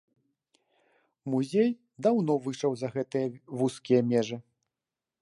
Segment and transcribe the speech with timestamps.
[1.33, 1.69] Музей
[2.07, 3.27] даўно выйшаў за гэтыя
[3.61, 4.37] вузкія межы.